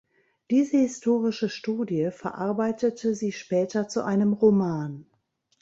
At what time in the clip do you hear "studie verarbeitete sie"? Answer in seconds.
1.47-3.31